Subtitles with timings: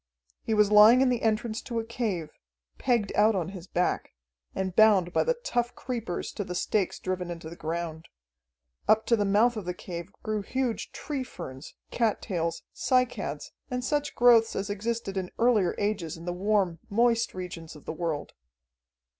[0.41, 2.31] He was lying in the entrance to a cave,
[2.79, 4.13] pegged out on his back,
[4.55, 8.07] and bound by the tough creepers to the stakes driven into the ground.
[8.87, 14.15] Up to the mouth of the cave grew huge tree ferns, cattails, cycads, and such
[14.15, 18.33] growths as existed in earlier ages in the warm, moist regions of the world.